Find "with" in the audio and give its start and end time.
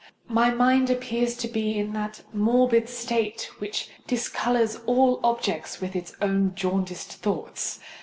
5.79-5.95